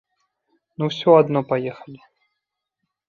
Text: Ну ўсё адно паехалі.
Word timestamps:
Ну 0.77 0.87
ўсё 0.91 1.09
адно 1.21 1.39
паехалі. 1.53 2.01